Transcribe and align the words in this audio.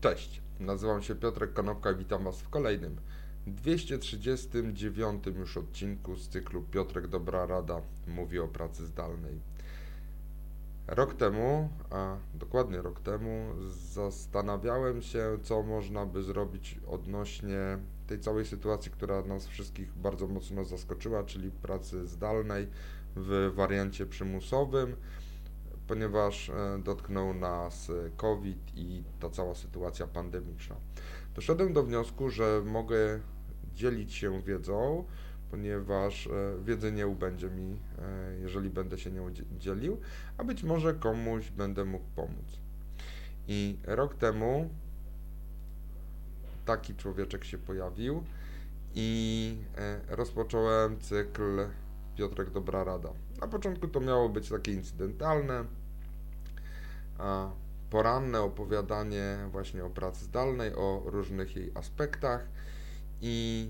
Cześć, 0.00 0.42
nazywam 0.60 1.02
się 1.02 1.14
Piotrek 1.14 1.52
Konopka 1.52 1.90
i 1.90 1.96
witam 1.96 2.24
Was 2.24 2.40
w 2.40 2.48
kolejnym 2.48 2.96
239 3.46 5.26
już 5.26 5.56
odcinku 5.56 6.16
z 6.16 6.28
cyklu 6.28 6.62
Piotrek 6.62 7.08
Dobra 7.08 7.46
Rada 7.46 7.80
mówi 8.06 8.38
o 8.38 8.48
pracy 8.48 8.86
zdalnej. 8.86 9.40
Rok 10.86 11.14
temu, 11.14 11.68
a 11.90 12.16
dokładnie 12.34 12.82
rok 12.82 13.00
temu, 13.00 13.54
zastanawiałem 13.92 15.02
się, 15.02 15.38
co 15.42 15.62
można 15.62 16.06
by 16.06 16.22
zrobić 16.22 16.80
odnośnie 16.86 17.78
tej 18.06 18.20
całej 18.20 18.44
sytuacji, 18.44 18.90
która 18.90 19.22
nas 19.22 19.46
wszystkich 19.46 19.94
bardzo 19.94 20.26
mocno 20.26 20.64
zaskoczyła, 20.64 21.24
czyli 21.24 21.50
pracy 21.50 22.06
zdalnej 22.06 22.68
w 23.16 23.52
wariancie 23.54 24.06
przymusowym 24.06 24.96
ponieważ 25.88 26.48
e, 26.48 26.78
dotknął 26.84 27.34
nas 27.34 27.92
COVID 28.16 28.72
i 28.76 29.02
ta 29.20 29.30
cała 29.30 29.54
sytuacja 29.54 30.06
pandemiczna. 30.06 30.76
Doszedłem 31.34 31.72
do 31.72 31.82
wniosku, 31.82 32.30
że 32.30 32.62
mogę 32.64 33.20
dzielić 33.74 34.14
się 34.14 34.42
wiedzą, 34.42 35.04
ponieważ 35.50 36.26
e, 36.26 36.30
wiedzy 36.64 36.92
nie 36.92 37.06
ubędzie 37.06 37.50
mi, 37.50 37.80
e, 37.98 38.38
jeżeli 38.40 38.70
będę 38.70 38.98
się 38.98 39.10
nią 39.10 39.30
dzielił, 39.58 40.00
a 40.38 40.44
być 40.44 40.62
może 40.62 40.94
komuś 40.94 41.50
będę 41.50 41.84
mógł 41.84 42.06
pomóc. 42.16 42.60
I 43.48 43.78
rok 43.84 44.14
temu 44.14 44.70
taki 46.64 46.94
człowieczek 46.94 47.44
się 47.44 47.58
pojawił 47.58 48.24
i 48.94 49.58
rozpocząłem 50.08 51.00
cykl 51.00 51.66
Piotrek 52.16 52.50
Dobra 52.50 52.84
Rada. 52.84 53.08
Na 53.40 53.48
początku 53.48 53.88
to 53.88 54.00
miało 54.00 54.28
być 54.28 54.48
takie 54.48 54.72
incydentalne, 54.72 55.64
poranne 57.90 58.40
opowiadanie 58.40 59.38
właśnie 59.52 59.84
o 59.84 59.90
pracy 59.90 60.24
zdalnej, 60.24 60.74
o 60.74 61.02
różnych 61.04 61.56
jej 61.56 61.70
aspektach 61.74 62.48
i 63.22 63.68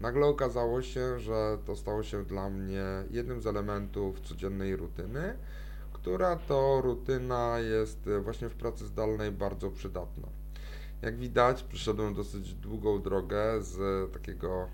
nagle 0.00 0.26
okazało 0.26 0.82
się, 0.82 1.20
że 1.20 1.58
to 1.64 1.76
stało 1.76 2.02
się 2.02 2.24
dla 2.24 2.50
mnie 2.50 2.84
jednym 3.10 3.40
z 3.40 3.46
elementów 3.46 4.20
codziennej 4.20 4.76
rutyny, 4.76 5.36
która 5.92 6.36
to 6.36 6.80
rutyna 6.80 7.58
jest 7.58 8.08
właśnie 8.22 8.48
w 8.48 8.54
pracy 8.54 8.86
zdalnej 8.86 9.32
bardzo 9.32 9.70
przydatna. 9.70 10.28
Jak 11.02 11.16
widać, 11.16 11.62
przeszedłem 11.62 12.14
dosyć 12.14 12.54
długą 12.54 13.02
drogę 13.02 13.62
z 13.62 14.12
takiego 14.12 14.68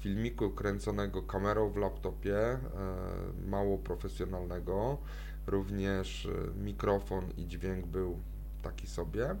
filmiku 0.00 0.50
kręconego 0.50 1.22
kamerą 1.22 1.70
w 1.70 1.76
laptopie, 1.76 2.38
e, 2.38 2.58
mało 3.46 3.78
profesjonalnego. 3.78 4.98
Również 5.46 6.26
e, 6.26 6.60
mikrofon 6.62 7.24
i 7.36 7.46
dźwięk 7.46 7.86
był 7.86 8.18
taki 8.62 8.86
sobie. 8.86 9.36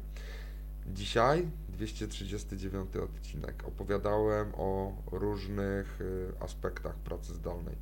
Dzisiaj 0.86 1.48
239 1.68 2.96
odcinek. 2.96 3.62
Opowiadałem 3.68 4.52
o 4.54 4.92
różnych 5.12 5.98
e, 6.00 6.42
aspektach 6.42 6.94
pracy 6.94 7.34
zdalnej. 7.34 7.76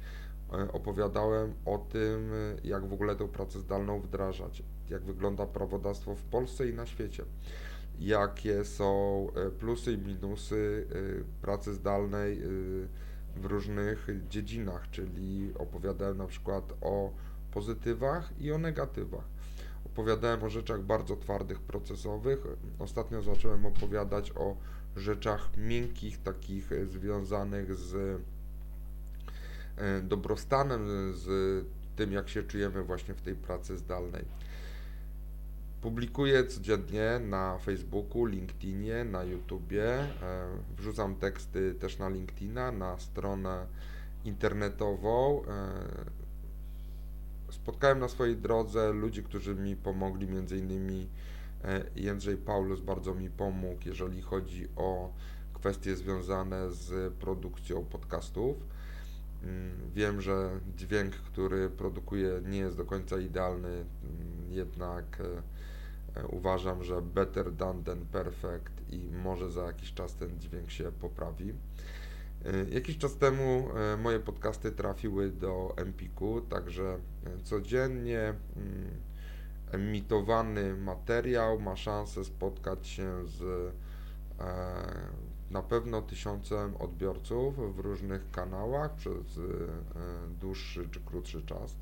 Opowiadałem 0.72 1.52
o 1.64 1.78
tym, 1.78 2.30
jak 2.64 2.86
w 2.86 2.92
ogóle 2.92 3.16
tę 3.16 3.28
pracę 3.28 3.60
zdalną 3.60 4.00
wdrażać, 4.00 4.62
jak 4.90 5.02
wygląda 5.02 5.46
prawodawstwo 5.46 6.14
w 6.14 6.22
Polsce 6.22 6.68
i 6.68 6.74
na 6.74 6.86
świecie 6.86 7.24
jakie 8.00 8.64
są 8.64 9.26
e, 9.34 9.50
plusy 9.50 9.92
i 9.92 9.98
minusy 9.98 10.86
e, 10.90 11.42
pracy 11.42 11.74
zdalnej 11.74 12.38
e, 12.38 12.46
w 13.36 13.44
różnych 13.44 14.08
dziedzinach, 14.28 14.90
czyli 14.90 15.52
opowiadałem 15.58 16.18
na 16.18 16.26
przykład 16.26 16.72
o 16.80 17.12
pozytywach 17.50 18.30
i 18.40 18.52
o 18.52 18.58
negatywach. 18.58 19.24
Opowiadałem 19.86 20.42
o 20.42 20.50
rzeczach 20.50 20.82
bardzo 20.82 21.16
twardych, 21.16 21.60
procesowych. 21.60 22.38
Ostatnio 22.78 23.22
zacząłem 23.22 23.66
opowiadać 23.66 24.32
o 24.36 24.56
rzeczach 24.96 25.56
miękkich, 25.56 26.22
takich 26.22 26.70
związanych 26.84 27.74
z 27.74 28.20
dobrostanem, 30.02 30.86
z 31.14 31.64
tym, 31.96 32.12
jak 32.12 32.28
się 32.28 32.42
czujemy 32.42 32.82
właśnie 32.82 33.14
w 33.14 33.20
tej 33.20 33.34
pracy 33.34 33.78
zdalnej. 33.78 34.24
Publikuję 35.82 36.46
codziennie 36.46 37.20
na 37.20 37.58
Facebooku, 37.58 38.24
LinkedInie, 38.24 39.04
na 39.04 39.24
YouTubie. 39.24 39.84
E, 39.84 40.08
wrzucam 40.76 41.14
teksty 41.14 41.74
też 41.74 41.98
na 41.98 42.08
LinkedIna, 42.08 42.72
na 42.72 42.98
stronę 42.98 43.66
internetową. 44.24 45.42
E, 45.44 45.72
spotkałem 47.52 47.98
na 47.98 48.08
swojej 48.08 48.36
drodze 48.36 48.92
ludzi, 48.92 49.22
którzy 49.22 49.54
mi 49.54 49.76
pomogli, 49.76 50.26
między 50.26 50.58
innymi 50.58 51.08
e, 51.64 51.84
Jędrzej 51.96 52.36
Paulus 52.36 52.80
bardzo 52.80 53.14
mi 53.14 53.30
pomógł, 53.30 53.80
jeżeli 53.86 54.22
chodzi 54.22 54.68
o 54.76 55.12
kwestie 55.54 55.96
związane 55.96 56.70
z 56.70 57.14
produkcją 57.14 57.84
podcastów. 57.84 58.56
Mm, 59.42 59.70
wiem, 59.94 60.20
że 60.20 60.50
dźwięk, 60.76 61.14
który 61.14 61.70
produkuję, 61.70 62.40
nie 62.46 62.58
jest 62.58 62.76
do 62.76 62.84
końca 62.84 63.18
idealny, 63.18 63.68
mm, 63.68 64.37
jednak 64.50 65.22
E, 66.16 66.26
uważam, 66.26 66.84
że 66.84 67.02
better 67.02 67.52
done 67.52 67.84
than 67.84 68.06
perfect 68.06 68.92
i 68.92 69.10
może 69.24 69.50
za 69.50 69.62
jakiś 69.62 69.94
czas 69.94 70.14
ten 70.14 70.40
dźwięk 70.40 70.70
się 70.70 70.92
poprawi. 70.92 71.52
E, 72.44 72.64
jakiś 72.70 72.98
czas 72.98 73.16
temu 73.16 73.68
e, 73.76 73.96
moje 73.96 74.20
podcasty 74.20 74.72
trafiły 74.72 75.30
do 75.30 75.74
Empiku, 75.76 76.40
także 76.40 76.98
codziennie 77.44 78.20
mm, 78.20 78.90
emitowany 79.72 80.76
materiał 80.76 81.60
ma 81.60 81.76
szansę 81.76 82.24
spotkać 82.24 82.86
się 82.86 83.26
z 83.26 83.72
na 85.50 85.62
pewno 85.62 86.02
tysiącem 86.02 86.76
odbiorców 86.76 87.76
w 87.76 87.78
różnych 87.78 88.30
kanałach 88.30 88.94
przez 88.94 89.40
dłuższy 90.40 90.88
czy 90.90 91.00
krótszy 91.00 91.42
czas. 91.42 91.76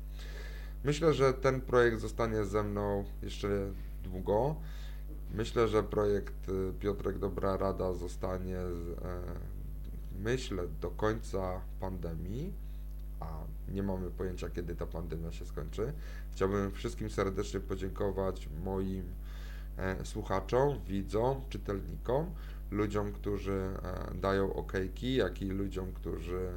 Myślę, 0.83 1.13
że 1.13 1.33
ten 1.33 1.61
projekt 1.61 1.99
zostanie 1.99 2.45
ze 2.45 2.63
mną 2.63 3.05
jeszcze 3.23 3.71
długo. 4.03 4.55
Myślę, 5.33 5.67
że 5.67 5.83
projekt 5.83 6.49
y, 6.49 6.73
Piotrek 6.79 7.19
Dobra 7.19 7.57
Rada 7.57 7.93
zostanie, 7.93 8.57
e, 8.57 8.71
myślę, 10.23 10.63
do 10.81 10.89
końca 10.89 11.61
pandemii, 11.79 12.53
a 13.19 13.27
nie 13.71 13.83
mamy 13.83 14.11
pojęcia, 14.11 14.49
kiedy 14.49 14.75
ta 14.75 14.85
pandemia 14.85 15.31
się 15.31 15.45
skończy. 15.45 15.93
Chciałbym 16.31 16.71
wszystkim 16.71 17.09
serdecznie 17.09 17.59
podziękować 17.59 18.49
moim 18.63 19.03
e, 19.77 20.05
słuchaczom, 20.05 20.79
widzom, 20.87 21.41
czytelnikom, 21.49 22.25
ludziom, 22.71 23.11
którzy 23.11 23.69
e, 23.83 24.15
dają 24.15 24.53
okejki, 24.53 25.15
jak 25.15 25.41
i 25.41 25.45
ludziom, 25.45 25.91
którzy 25.93 26.49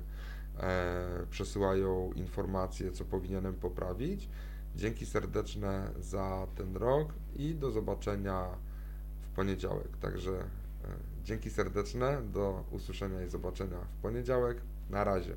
przesyłają 1.31 2.13
informacje, 2.13 2.93
co 2.93 3.05
powinienem 3.05 3.55
poprawić. 3.55 4.29
Dzięki 4.77 5.07
serdeczne 5.07 5.91
za 6.01 6.47
ten 6.57 6.77
rok 6.77 7.15
i 7.37 7.55
do 7.55 7.71
zobaczenia 7.71 8.49
w 9.23 9.29
poniedziałek. 9.37 9.97
Także 10.01 10.31
e, 10.31 10.45
dzięki 11.25 11.51
serdeczne, 11.51 12.23
do 12.23 12.65
usłyszenia 12.71 13.25
i 13.25 13.29
zobaczenia 13.29 13.79
w 13.79 14.03
poniedziałek. 14.03 14.61
Na 14.91 15.05
razie. 15.05 15.37